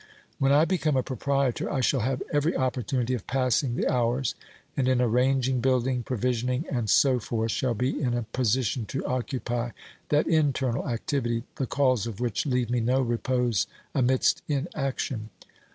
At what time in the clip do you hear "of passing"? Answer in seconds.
3.13-3.75